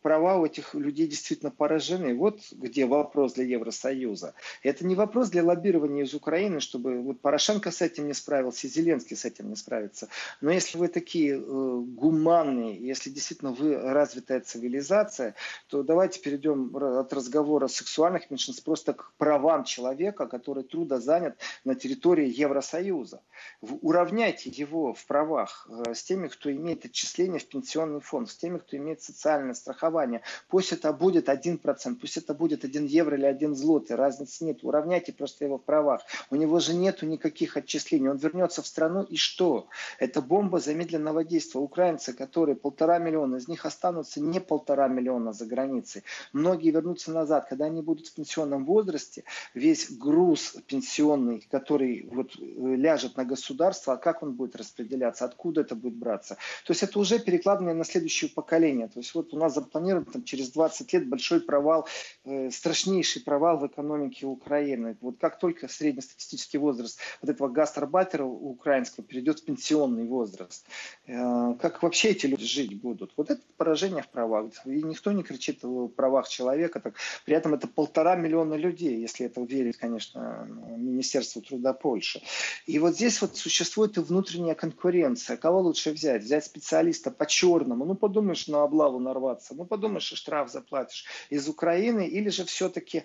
[0.01, 2.15] права у этих людей действительно поражены.
[2.15, 4.33] Вот где вопрос для Евросоюза.
[4.63, 9.15] Это не вопрос для лоббирования из Украины, чтобы вот Порошенко с этим не справился, Зеленский
[9.15, 10.07] с этим не справится.
[10.41, 15.35] Но если вы такие э, гуманные, если действительно вы развитая цивилизация,
[15.67, 22.27] то давайте перейдем от разговора сексуальных меньшинств просто к правам человека, который трудозанят на территории
[22.27, 23.21] Евросоюза.
[23.61, 28.57] Уравняйте его в правах э, с теми, кто имеет отчисления в пенсионный фонд, с теми,
[28.57, 30.21] кто имеет социальное страхование.
[30.47, 34.59] Пусть это будет 1%, пусть это будет 1 евро или 1 злотый, разницы нет.
[34.63, 36.01] Уравняйте просто его в правах.
[36.29, 38.09] У него же нету никаких отчислений.
[38.09, 39.67] Он вернется в страну и что?
[39.99, 41.61] Это бомба замедленного действия.
[41.61, 46.03] Украинцы, которые полтора миллиона, из них останутся не полтора миллиона за границей.
[46.31, 47.47] Многие вернутся назад.
[47.49, 53.93] Когда они будут в пенсионном возрасте, весь груз пенсионный, который вот э, ляжет на государство,
[53.93, 56.35] а как он будет распределяться, откуда это будет браться.
[56.65, 58.87] То есть это уже перекладывание на следующее поколение.
[58.87, 61.87] То есть вот у нас запланирован там, через 20 лет большой провал,
[62.25, 64.97] э, страшнейший провал в экономике Украины.
[65.01, 70.65] Вот как только среднестатистический возраст вот этого гастарбайтера украинского перейдет в пенсионный возраст,
[71.07, 73.13] э, как вообще эти люди жить будут?
[73.17, 74.51] Вот это поражение в правах.
[74.65, 76.79] И никто не кричит о правах человека.
[76.79, 82.21] Так, при этом это полтора миллиона людей, если это верить, конечно, Министерству труда Польши.
[82.65, 85.37] И вот здесь вот существует и внутренняя конкуренция.
[85.37, 86.23] Кого лучше взять?
[86.23, 87.85] Взять специалиста по черному.
[87.85, 89.55] Ну, подумаешь, на облаву нарваться.
[89.55, 92.07] Ну, подумаешь, и штраф заплатишь из Украины.
[92.07, 93.03] Или же все-таки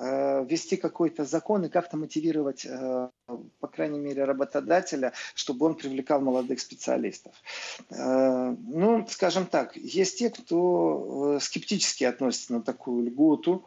[0.00, 3.08] Э, ввести какой-то закон и как-то мотивировать, э,
[3.58, 7.34] по крайней мере, работодателя, чтобы он привлекал молодых специалистов.
[7.90, 13.66] Э, ну, скажем так, есть те, кто скептически относится на такую льготу,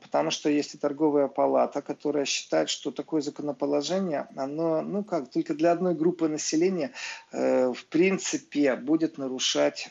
[0.00, 5.54] потому что есть и торговая палата, которая считает, что такое законоположение, оно, ну как, только
[5.54, 6.92] для одной группы населения,
[7.32, 9.90] в принципе, будет нарушать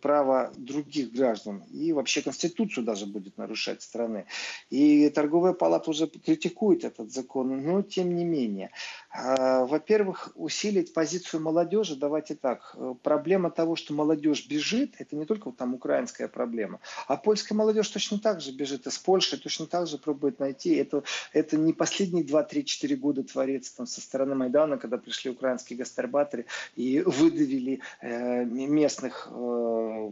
[0.00, 4.26] право других граждан и вообще Конституцию даже будет нарушать страны.
[4.70, 8.70] И торговая палата уже критикует этот закон, но тем не менее.
[9.10, 15.50] А, во-первых, усилить позицию молодежи, давайте так, проблема того, что молодежь бежит, это не только
[15.50, 19.96] там украинская проблема, а польская молодежь точно так же бежит из Польши, точно так же
[19.96, 20.74] пробует найти.
[20.74, 26.44] Это, это не последние 2-3-4 года творится там, со стороны Майдана, когда пришли украинские гастарбаторы
[26.76, 30.10] и выдавили э, местных э,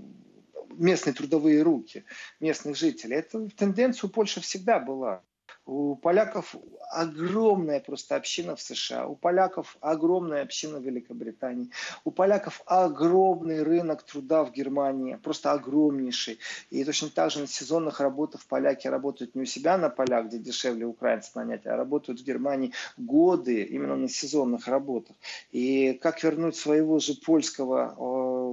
[0.71, 2.05] местные трудовые руки
[2.41, 3.17] местных жителей.
[3.17, 5.23] Это тенденция у Польши всегда была.
[5.67, 6.55] У поляков
[6.93, 11.71] огромная просто община в США, у поляков огромная община в Великобритании,
[12.05, 16.39] у поляков огромный рынок труда в Германии, просто огромнейший.
[16.71, 20.39] И точно так же на сезонных работах поляки работают не у себя на полях, где
[20.39, 25.17] дешевле украинцев нанять, а работают в Германии годы именно на сезонных работах.
[25.51, 27.95] И как вернуть своего же польского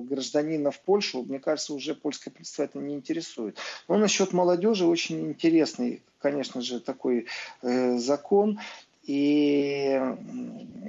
[0.02, 3.58] гражданина в Польшу, мне кажется, уже польское правительство это не интересует.
[3.88, 7.28] Но насчет молодежи очень интересный конечно же, такой
[7.62, 8.60] э, закон.
[9.04, 10.00] И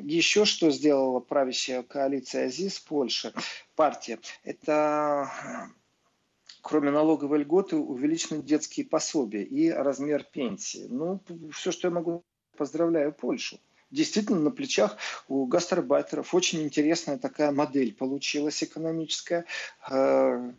[0.02, 3.34] еще что сделала правящая коалиция АЗИС Польши,
[3.74, 5.28] партия, это
[6.62, 10.86] кроме налоговой льготы увеличены детские пособия и размер пенсии.
[10.88, 11.20] Ну,
[11.52, 12.22] все, что я могу,
[12.57, 13.59] поздравляю Польшу
[13.95, 14.97] действительно на плечах
[15.28, 16.34] у гастарбайтеров.
[16.34, 19.45] Очень интересная такая модель получилась экономическая.
[19.90, 20.53] Э,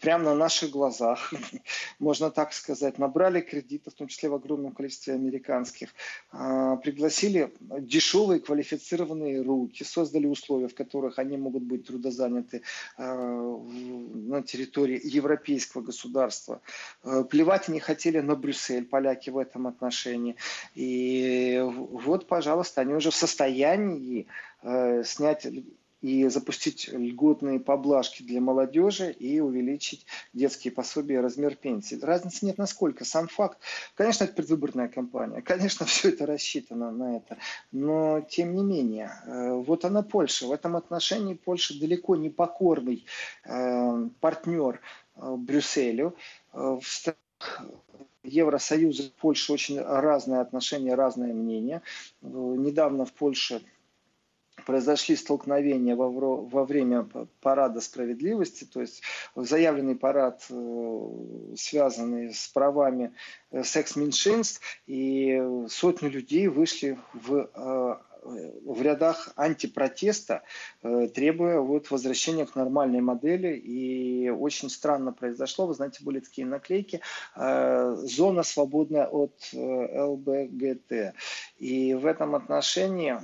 [0.00, 1.32] прямо на наших глазах,
[1.98, 2.98] можно так сказать.
[2.98, 5.90] Набрали кредиты, в том числе в огромном количестве американских.
[6.32, 12.62] Э, пригласили дешевые квалифицированные руки, создали условия, в которых они могут быть трудозаняты
[12.98, 16.60] э, на территории европейского государства.
[17.30, 20.36] Плевать они хотели на Брюссель, поляки в этом отношении.
[20.74, 24.26] И вот, пожалуйста, они уже в состоянии
[24.62, 25.46] э, снять
[26.00, 31.98] и запустить льготные поблажки для молодежи и увеличить детские пособия и размер пенсии.
[32.00, 33.04] Разницы нет насколько.
[33.04, 33.58] Сам факт.
[33.94, 35.42] Конечно, это предвыборная кампания.
[35.42, 37.36] Конечно, все это рассчитано на это.
[37.70, 40.46] Но, тем не менее, э, вот она Польша.
[40.46, 43.04] В этом отношении Польша далеко не покорный
[43.44, 44.80] э, партнер
[45.16, 46.16] э, Брюсселю.
[46.52, 46.82] В
[48.22, 51.82] Евросоюза и Польши очень разные отношения, разное мнение.
[52.22, 53.62] Недавно в Польше
[54.66, 57.08] произошли столкновения во, время
[57.40, 59.02] парада справедливости, то есть
[59.34, 63.12] заявленный парад, э, связанный с правами
[63.50, 70.42] э, секс-меньшинств, и сотни людей вышли в э, в рядах антипротеста,
[70.82, 73.56] э, требуя вот возвращения к нормальной модели.
[73.56, 77.00] И очень странно произошло, вы знаете, были такие наклейки,
[77.36, 81.14] э, зона свободная от э, ЛБГТ.
[81.58, 83.16] И в этом отношении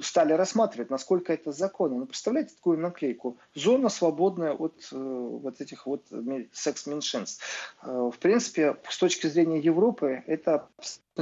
[0.00, 1.98] стали рассматривать, насколько это законно.
[1.98, 3.38] Ну, представляете такую наклейку?
[3.54, 6.04] Зона свободная от вот этих вот
[6.52, 7.42] секс-меньшинств.
[7.82, 10.68] В принципе, с точки зрения Европы, это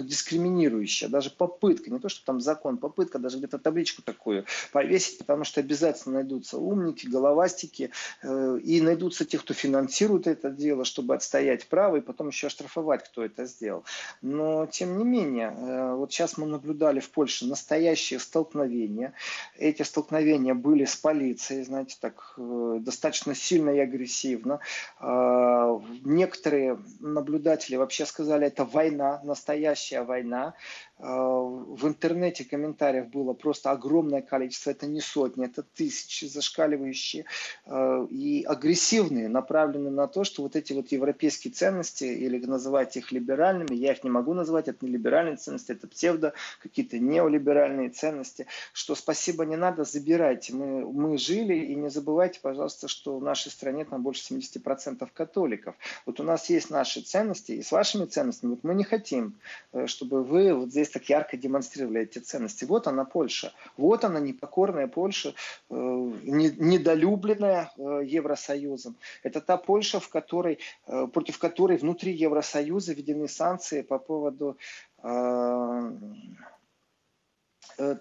[0.01, 5.45] дискриминирующая, даже попытка, не то, что там закон, попытка даже где-то табличку такую повесить, потому
[5.45, 7.90] что обязательно найдутся умники, головастики,
[8.22, 13.05] э, и найдутся те, кто финансирует это дело, чтобы отстоять право, и потом еще оштрафовать,
[13.05, 13.84] кто это сделал.
[14.22, 19.12] Но, тем не менее, э, вот сейчас мы наблюдали в Польше настоящие столкновения.
[19.59, 24.61] Эти столкновения были с полицией, знаете, так э, достаточно сильно и агрессивно.
[25.01, 30.55] Э, некоторые наблюдатели вообще сказали, это война, настоящая настоящая война.
[30.99, 37.24] Э, в интернете комментариев было просто огромное количество, это не сотни, это тысячи, зашкаливающие
[37.66, 43.11] э, и агрессивные, направленные на то, что вот эти вот европейские ценности, или называть их
[43.11, 48.47] либеральными, я их не могу назвать, это не либеральные ценности, это псевдо, какие-то неолиберальные ценности,
[48.72, 53.51] что спасибо не надо, забирайте, мы, мы жили, и не забывайте, пожалуйста, что в нашей
[53.51, 55.74] стране там больше 70% католиков.
[56.07, 59.34] Вот у нас есть наши ценности, и с вашими ценностями вот мы не хотим,
[59.72, 62.64] э, чтобы вы вот здесь так ярко демонстрировали эти ценности.
[62.64, 63.53] Вот она Польша.
[63.76, 65.34] Вот она непокорная Польша,
[65.70, 68.97] э, недолюбленная э, Евросоюзом.
[69.22, 74.57] Это та Польша, в которой, э, против которой внутри Евросоюза введены санкции по поводу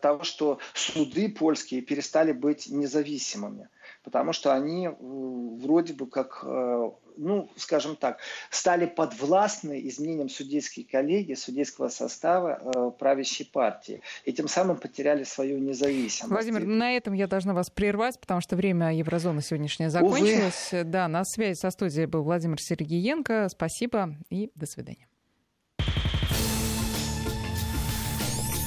[0.01, 3.69] того, что суды польские перестали быть независимыми
[4.03, 10.83] потому что они э, вроде бы как, э, ну, скажем так, стали подвластны изменениям судейской
[10.83, 14.01] коллегии, судейского состава э, правящей партии.
[14.25, 16.31] И тем самым потеряли свою независимость.
[16.31, 20.69] Владимир, на этом я должна вас прервать, потому что время еврозоны сегодняшнее закончилось.
[20.71, 20.83] Увы.
[20.83, 23.49] Да, на связи со студией был Владимир Сергеенко.
[23.49, 25.07] Спасибо и до свидания.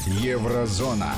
[0.06, 1.14] Еврозона.